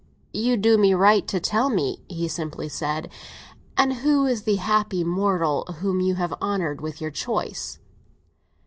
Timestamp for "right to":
0.97-1.39